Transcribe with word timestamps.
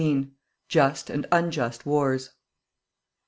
JUST 0.67 1.11
AND 1.11 1.27
UNJUST 1.31 1.85
WARS. 1.85 2.31